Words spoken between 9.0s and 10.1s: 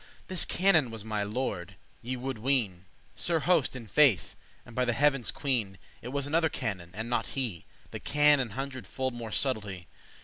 more subtlety.